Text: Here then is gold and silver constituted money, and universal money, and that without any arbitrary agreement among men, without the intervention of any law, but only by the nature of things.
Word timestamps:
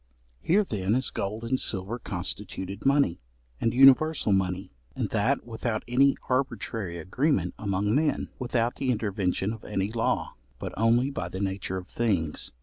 Here 0.41 0.63
then 0.63 0.95
is 0.95 1.11
gold 1.11 1.43
and 1.43 1.59
silver 1.59 1.99
constituted 1.99 2.87
money, 2.87 3.19
and 3.59 3.71
universal 3.71 4.33
money, 4.33 4.71
and 4.95 5.11
that 5.11 5.45
without 5.45 5.83
any 5.87 6.17
arbitrary 6.27 6.97
agreement 6.97 7.53
among 7.59 7.93
men, 7.93 8.29
without 8.39 8.77
the 8.77 8.89
intervention 8.89 9.53
of 9.53 9.63
any 9.63 9.91
law, 9.91 10.33
but 10.57 10.73
only 10.75 11.11
by 11.11 11.29
the 11.29 11.39
nature 11.39 11.77
of 11.77 11.87
things. 11.87 12.51